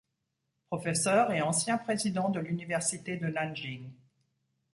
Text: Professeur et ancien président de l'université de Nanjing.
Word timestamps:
Professeur 0.71 1.31
et 1.31 1.43
ancien 1.43 1.77
président 1.77 2.29
de 2.29 2.39
l'université 2.39 3.17
de 3.17 3.27
Nanjing. 3.27 3.91